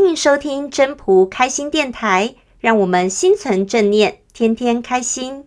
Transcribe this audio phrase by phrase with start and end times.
[0.00, 5.44] 欢迎收听真朴开心电台，让我们心存正念，天天开心。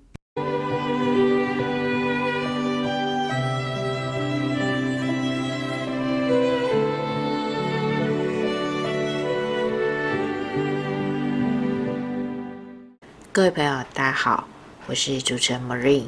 [13.31, 14.49] 各位朋友，大家好，
[14.87, 16.07] 我是主持人 Marine。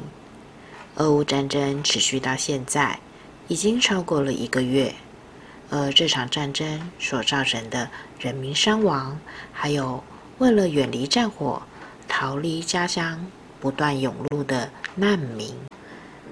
[0.96, 3.00] 俄乌战争持续到现在，
[3.48, 4.94] 已经超过了一个月。
[5.76, 9.18] 而这场战争所造成的人民伤亡，
[9.52, 10.04] 还有
[10.38, 11.60] 为了远离战火、
[12.06, 13.26] 逃离家乡
[13.58, 15.52] 不断涌入的难民，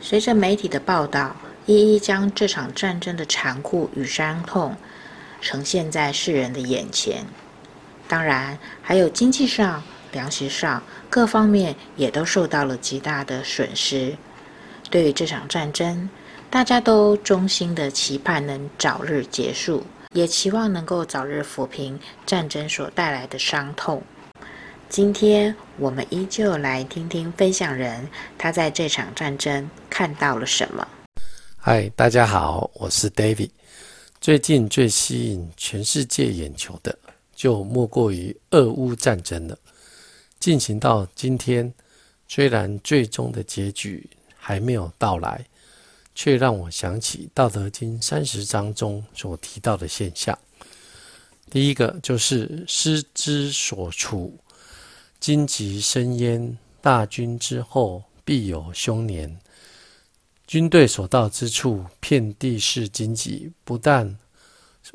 [0.00, 1.34] 随着媒体的报道，
[1.66, 4.76] 一一将这场战争的残酷与伤痛
[5.40, 7.26] 呈现在世人的眼前。
[8.06, 9.82] 当然，还有经济上、
[10.12, 14.16] 粮食上各方面也都受到了极大的损失。
[14.88, 16.08] 对于这场战争，
[16.52, 24.02] 大家都衷心的期盼能早日结束，也期望能够早日抚平战争所带来的伤痛。
[24.86, 30.86] 今天我们依旧来听听分享人他在这场战争看到了什么。
[31.56, 33.48] 嗨，大家好，我是 David。
[34.20, 36.98] 最近最吸引全世界眼球的，
[37.34, 39.56] 就莫过于俄乌战争了。
[40.38, 41.72] 进行到今天，
[42.28, 45.42] 虽然最终的结局还没有到来。
[46.14, 50.38] 却让我想起《道德经》三十章中所提到的现象。
[51.50, 54.38] 第一个就是“师之所处，
[55.20, 59.38] 荆棘生焉；大军之后，必有凶年。”
[60.46, 63.50] 军队所到之处，遍地是荆棘。
[63.64, 64.18] 不但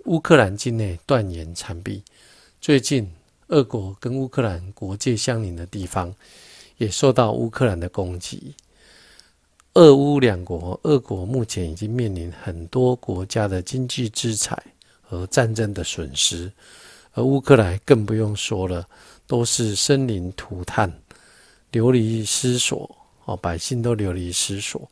[0.06, 2.04] 乌克兰境内断垣残壁，
[2.62, 3.12] 最近
[3.48, 6.14] 俄国跟乌克兰国界相邻的地方，
[6.78, 8.54] 也受到乌克兰的攻击。
[9.78, 14.60] 俄乌两国，俄国目前已经面临很多国家的经济制裁
[15.04, 16.52] 和战争的损失，
[17.14, 18.84] 而乌克兰更不用说了，
[19.28, 20.92] 都是生灵涂炭、
[21.70, 22.90] 流离失所，
[23.26, 24.90] 哦，百姓都流离失所。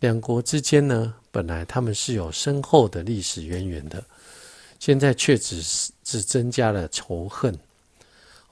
[0.00, 4.02] 两国之间呢，本来他们是有深厚的历史渊源的，
[4.78, 7.54] 现在却只是只增加了仇恨。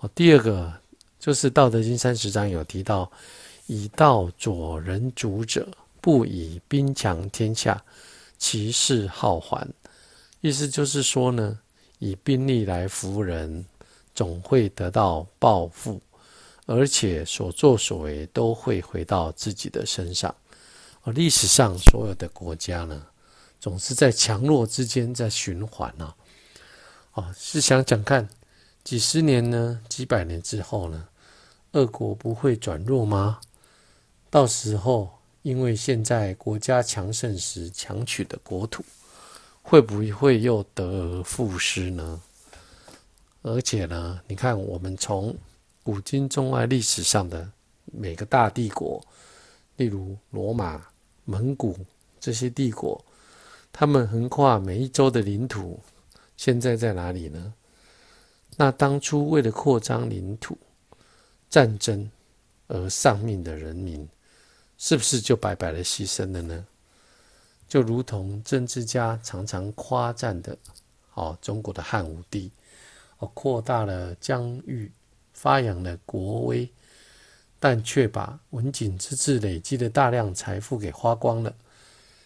[0.00, 0.70] 哦，第二个
[1.18, 3.10] 就是《道德经》三十章有提到。
[3.66, 5.68] 以道佐人主者，
[6.00, 7.82] 不以兵强天下，
[8.38, 9.66] 其势好还。
[10.40, 11.58] 意思就是说呢，
[11.98, 13.64] 以兵力来服人，
[14.14, 16.00] 总会得到报复，
[16.66, 20.34] 而且所作所为都会回到自己的身上。
[21.02, 23.06] 而历史上所有的国家呢，
[23.60, 26.14] 总是在强弱之间在循环啊。
[27.14, 28.28] 哦，是想想看，
[28.82, 31.08] 几十年呢，几百年之后呢，
[31.72, 33.40] 俄国不会转弱吗？
[34.32, 35.10] 到时候，
[35.43, 38.82] 因为现在国家强盛时强取的国土，
[39.60, 42.19] 会不会又得而复失呢？
[43.42, 45.37] 而且呢，你看，我们从
[45.82, 47.47] 古今中外历史上的
[47.84, 49.04] 每个大帝国，
[49.76, 50.82] 例如罗马、
[51.26, 51.76] 蒙古
[52.19, 53.04] 这些帝国，
[53.71, 55.78] 他们横跨每一洲的领土，
[56.38, 57.53] 现在在哪里呢？
[58.56, 60.56] 那当初为了扩张领土、
[61.50, 62.10] 战争
[62.69, 64.09] 而丧命的人民，
[64.84, 66.66] 是不是就白白的牺牲了呢？
[67.69, 70.59] 就如同政治家常常夸赞的，
[71.15, 72.50] 哦，中国的汉武帝，
[73.19, 74.91] 哦，扩大了疆域，
[75.34, 76.69] 发扬了国威，
[77.60, 81.54] 但却把文景之治累积的大量财富给花光了，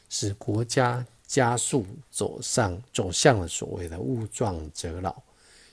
[0.09, 5.15] 使国家加速走上走向了所谓的物壮则老，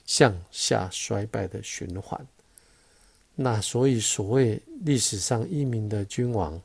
[0.04, 2.20] 向下衰败的循环。
[3.34, 6.60] 那所以，所谓历史上英明的君王。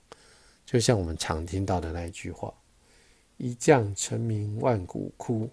[0.72, 2.54] 就像我们常听到的那一句话
[3.38, 5.50] ：“一将成名万骨枯”，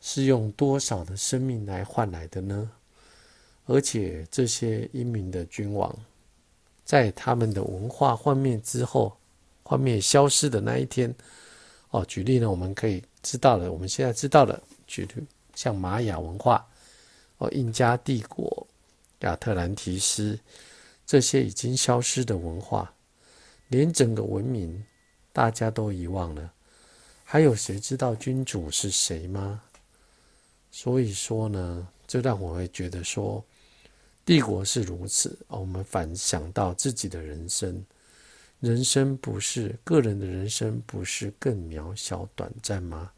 [0.00, 2.70] 是用多少的生命来换来的呢？
[3.66, 5.92] 而且这些英明的君王，
[6.84, 9.16] 在他们的文化幻灭之后，
[9.64, 11.12] 幻灭消失的那一天，
[11.90, 15.26] 哦，举例呢，我们可以知道了，我们现在知道了，举例
[15.56, 16.64] 像玛雅文化，
[17.38, 18.64] 哦，印加帝国、
[19.22, 20.38] 亚特兰提斯
[21.04, 22.94] 这些已经消失的文化。
[23.70, 24.84] 连整个文明
[25.32, 26.52] 大家都遗忘了，
[27.24, 29.62] 还有谁知道君主是谁吗？
[30.72, 33.44] 所以说呢，这让我会觉得说，
[34.24, 37.80] 帝国是如此，我们反想到自己的人生，
[38.58, 43.12] 人生不是个人的人生，不是更渺小短暂吗？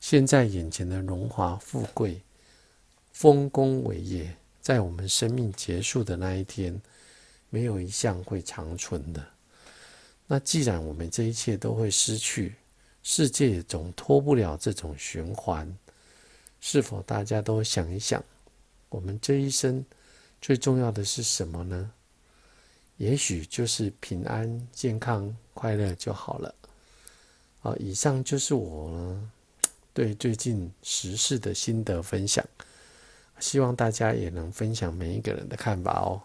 [0.00, 2.20] 现在眼前的荣华富贵、
[3.12, 6.82] 丰功伟业，在我们生命结束的那一天，
[7.50, 9.24] 没有一项会长存的。
[10.32, 12.54] 那既然我们这一切都会失去，
[13.02, 15.68] 世界也总脱不了这种循环。
[16.60, 18.22] 是否大家都想一想，
[18.90, 19.84] 我们这一生
[20.40, 21.90] 最重要的是什么呢？
[22.96, 26.54] 也许就是平安、健康、快乐就好了。
[27.58, 29.20] 好，以上就是我
[29.92, 32.46] 对最近时事的心得分享，
[33.40, 36.22] 希望大家也能分享每一个人的看法哦。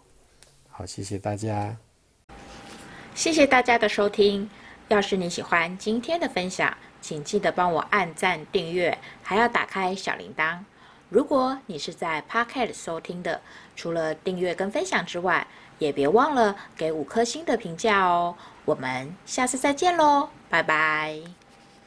[0.68, 1.76] 好，谢谢大家，
[3.16, 4.48] 谢谢大家的收听。
[4.88, 10.58] 要是你喜欢今天的分享，请记得帮我按赞、订阅，还要打开小铃铛。
[11.08, 13.40] 如果你是在 Pocket 收听的，
[13.74, 15.46] 除了订阅跟分享之外，
[15.78, 18.36] 也别忘了给五颗星的评价哦。
[18.66, 21.45] 我们下次再见喽，拜拜。